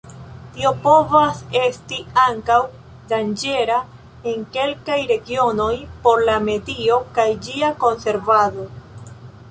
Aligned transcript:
Tio 0.53 0.69
povas 0.85 1.41
esti 1.59 1.99
ankaŭ 2.23 2.57
danĝera 3.13 3.77
en 4.33 4.49
kelkaj 4.57 4.99
regionoj 5.15 5.71
por 6.07 6.25
la 6.31 6.43
medio 6.51 7.01
kaj 7.21 7.31
ĝia 7.47 7.75
konservado. 7.87 8.71